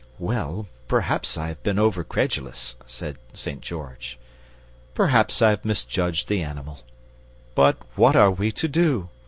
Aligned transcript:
"Well, 0.17 0.65
perhaps 0.87 1.37
I've 1.37 1.61
been 1.61 1.77
over 1.77 2.03
credulous," 2.03 2.75
said 2.87 3.17
St. 3.35 3.61
George. 3.61 4.17
"Perhaps 4.95 5.43
I've 5.43 5.63
misjudged 5.63 6.27
the 6.27 6.41
animal. 6.41 6.79
But 7.53 7.77
what 7.95 8.15
are 8.15 8.31
we 8.31 8.51
to 8.51 8.67
do? 8.67 9.09